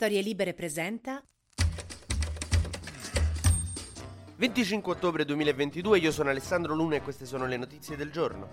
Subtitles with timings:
[0.00, 1.20] Storie Libere presenta
[4.36, 8.48] 25 ottobre 2022, io sono Alessandro Luna e queste sono le notizie del giorno.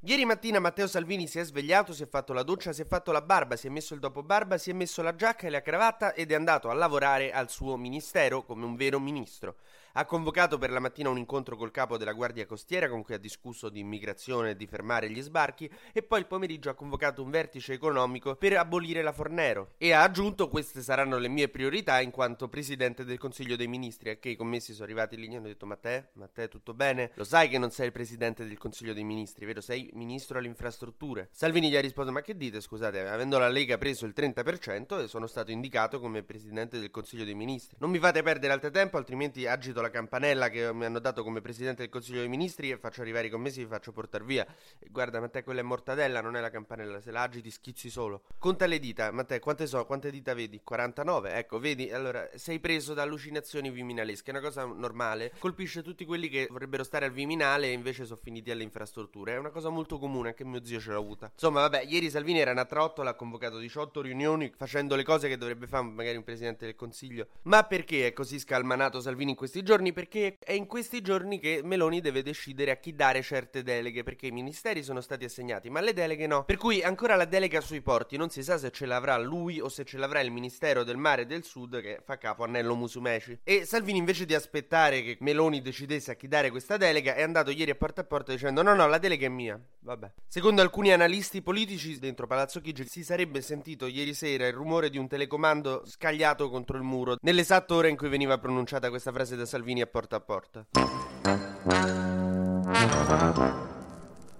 [0.00, 3.10] Ieri mattina Matteo Salvini si è svegliato, si è fatto la doccia, si è fatto
[3.10, 5.62] la barba, si è messo il dopo barba, si è messo la giacca e la
[5.62, 9.56] cravatta ed è andato a lavorare al suo ministero come un vero ministro.
[9.94, 13.18] Ha convocato per la mattina un incontro col capo della Guardia Costiera con cui ha
[13.18, 17.30] discusso di immigrazione e di fermare gli sbarchi e poi il pomeriggio ha convocato un
[17.30, 22.10] vertice economico per abolire la Fornero e ha aggiunto queste saranno le mie priorità in
[22.10, 25.48] quanto presidente del Consiglio dei Ministri a che i commessi sono arrivati lì e hanno
[25.48, 27.10] detto Matteo, Matteo tutto bene?
[27.14, 29.60] Lo sai che non sei il presidente del Consiglio dei Ministri, vero?
[29.60, 31.28] Sei ministro alle infrastrutture.
[31.32, 32.62] Salvini gli ha risposto: Ma che dite?
[32.62, 37.34] Scusate, avendo la Lega preso il 30%, sono stato indicato come presidente del Consiglio dei
[37.34, 37.76] Ministri.
[37.80, 41.40] Non mi fate perdere altro tempo, altrimenti agito la campanella che mi hanno dato come
[41.40, 44.46] presidente del Consiglio dei Ministri e faccio arrivare i commessi e vi faccio portare via.
[44.88, 47.00] Guarda, Matteo, quella è mortadella, non è la campanella.
[47.00, 48.22] Se la agiti, schizzi solo.
[48.38, 49.84] Conta le dita, Matteo, quante so?
[49.84, 50.60] Quante dita vedi?
[50.62, 51.34] 49.
[51.34, 51.90] Ecco, vedi?
[51.90, 54.30] Allora, sei preso da allucinazioni viminalesche.
[54.30, 55.32] È una cosa normale.
[55.38, 59.34] Colpisce tutti quelli che vorrebbero stare al Viminale e invece sono finiti alle infrastrutture.
[59.34, 61.30] È una cosa molto comune, anche mio zio ce l'ha avuta.
[61.32, 65.36] Insomma, vabbè, ieri Salvini era una trottola, ha convocato 18 riunioni facendo le cose che
[65.36, 67.26] dovrebbe fare magari un presidente del Consiglio.
[67.42, 69.71] Ma perché è così scalmanato Salvini in questi giorni?
[69.72, 74.26] Perché è in questi giorni che Meloni deve decidere a chi dare certe deleghe, perché
[74.26, 76.44] i ministeri sono stati assegnati, ma le deleghe no.
[76.44, 79.70] Per cui ancora la delega sui porti, non si sa se ce l'avrà lui o
[79.70, 83.38] se ce l'avrà il Ministero del Mare del Sud che fa capo a Nello Musumeci.
[83.42, 87.50] E Salvini invece di aspettare che Meloni decidesse a chi dare questa delega è andato
[87.50, 89.58] ieri a porta a porta dicendo no no la delega è mia.
[89.80, 90.12] Vabbè.
[90.28, 94.98] Secondo alcuni analisti politici, dentro Palazzo Chigi si sarebbe sentito ieri sera il rumore di
[94.98, 99.46] un telecomando scagliato contro il muro, nell'esatto ora in cui veniva pronunciata questa frase da
[99.46, 100.66] Salvini a porta a porta.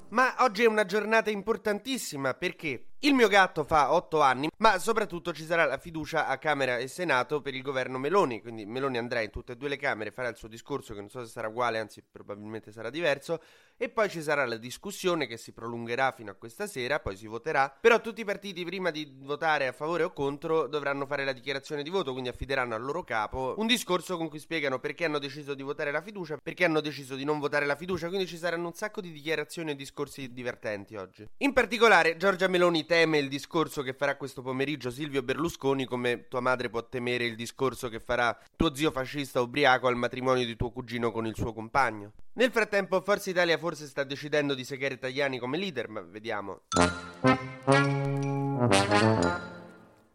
[0.09, 5.33] Ma oggi è una giornata importantissima perché il mio gatto fa 8 anni, ma soprattutto
[5.33, 9.20] ci sarà la fiducia a Camera e Senato per il governo Meloni, quindi Meloni andrà
[9.22, 11.48] in tutte e due le Camere, farà il suo discorso che non so se sarà
[11.48, 13.42] uguale, anzi probabilmente sarà diverso,
[13.77, 17.27] e poi ci sarà la discussione che si prolungherà fino a questa sera, poi si
[17.27, 21.33] voterà, però tutti i partiti prima di votare a favore o contro dovranno fare la
[21.33, 25.18] dichiarazione di voto, quindi affideranno al loro capo un discorso con cui spiegano perché hanno
[25.18, 28.36] deciso di votare la fiducia, perché hanno deciso di non votare la fiducia, quindi ci
[28.36, 31.29] saranno un sacco di dichiarazioni e discorsi divertenti oggi.
[31.39, 36.41] In particolare Giorgia Meloni teme il discorso che farà questo pomeriggio Silvio Berlusconi come tua
[36.41, 40.70] madre può temere il discorso che farà tuo zio fascista ubriaco al matrimonio di tuo
[40.70, 42.13] cugino con il suo compagno.
[42.35, 46.61] Nel frattempo Forza Italia forse sta decidendo di segare Tajani come leader, ma vediamo.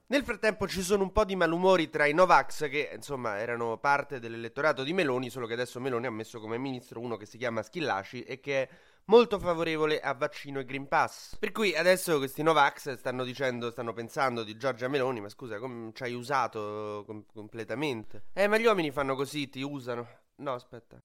[0.09, 4.19] Nel frattempo ci sono un po' di malumori tra i Novax che insomma erano parte
[4.19, 7.63] dell'elettorato di Meloni, solo che adesso Meloni ha messo come ministro uno che si chiama
[7.63, 8.69] Schillaci e che è
[9.07, 11.37] molto favorevole a vaccino e Green Pass.
[11.37, 15.91] Per cui adesso questi Novax stanno dicendo, stanno pensando di Giorgia Meloni, ma scusa, come
[15.93, 18.23] ci hai usato com- completamente?
[18.33, 20.07] Eh, ma gli uomini fanno così, ti usano.
[20.37, 20.99] No, aspetta.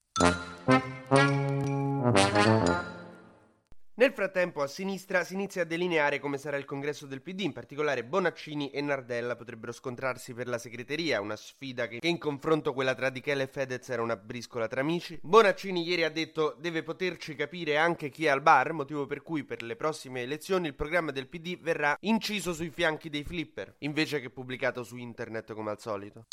[4.03, 7.53] Nel frattempo a sinistra si inizia a delineare come sarà il congresso del PD, in
[7.53, 12.97] particolare Bonaccini e Nardella potrebbero scontrarsi per la segreteria, una sfida che, in confronto quella
[12.97, 15.21] tra Di Chele e Fedez era una briscola tra amici.
[15.23, 19.45] Bonaccini ieri ha detto deve poterci capire anche chi è al bar, motivo per cui
[19.45, 24.19] per le prossime elezioni il programma del PD verrà inciso sui fianchi dei flipper, invece
[24.19, 26.27] che pubblicato su internet come al solito.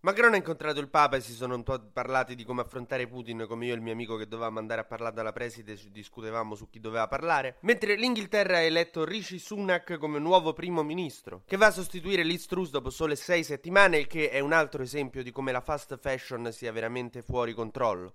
[0.00, 3.46] Macron ha incontrato il Papa e si sono un po' parlati di come affrontare Putin,
[3.48, 6.70] come io e il mio amico che dovevamo andare a parlare dalla preside discutevamo su
[6.70, 11.66] chi doveva parlare, mentre l'Inghilterra ha eletto Rishi Sunak come nuovo primo ministro, che va
[11.66, 15.32] a sostituire Liz Truss dopo sole sei settimane, il che è un altro esempio di
[15.32, 18.14] come la fast fashion sia veramente fuori controllo.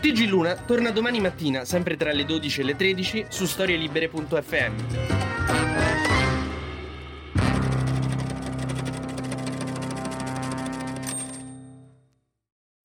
[0.00, 5.19] TG Luna torna domani mattina, sempre tra le 12 e le 13, su storielibere.fm.